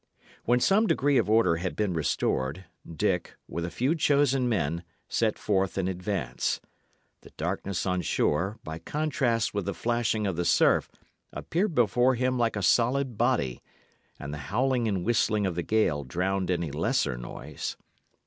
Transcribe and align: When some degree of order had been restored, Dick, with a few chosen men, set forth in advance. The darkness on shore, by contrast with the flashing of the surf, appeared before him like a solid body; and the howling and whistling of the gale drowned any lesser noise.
When 0.45 0.59
some 0.59 0.87
degree 0.87 1.19
of 1.19 1.29
order 1.29 1.57
had 1.57 1.75
been 1.75 1.93
restored, 1.93 2.65
Dick, 2.91 3.35
with 3.47 3.63
a 3.63 3.69
few 3.69 3.93
chosen 3.93 4.49
men, 4.49 4.83
set 5.07 5.37
forth 5.37 5.77
in 5.77 5.87
advance. 5.87 6.59
The 7.21 7.29
darkness 7.37 7.85
on 7.85 8.01
shore, 8.01 8.57
by 8.63 8.79
contrast 8.79 9.53
with 9.53 9.65
the 9.65 9.75
flashing 9.75 10.25
of 10.25 10.37
the 10.37 10.43
surf, 10.43 10.89
appeared 11.31 11.75
before 11.75 12.15
him 12.15 12.35
like 12.39 12.55
a 12.55 12.63
solid 12.63 13.15
body; 13.15 13.61
and 14.19 14.33
the 14.33 14.39
howling 14.49 14.87
and 14.87 15.05
whistling 15.05 15.45
of 15.45 15.53
the 15.53 15.61
gale 15.61 16.03
drowned 16.03 16.49
any 16.49 16.71
lesser 16.71 17.15
noise. 17.15 17.77